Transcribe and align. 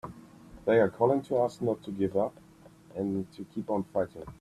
They're 0.65 0.89
calling 0.89 1.21
to 1.25 1.35
us 1.43 1.61
not 1.61 1.83
to 1.83 1.91
give 1.91 2.17
up 2.17 2.33
and 2.95 3.31
to 3.33 3.43
keep 3.53 3.69
on 3.69 3.83
fighting! 3.93 4.25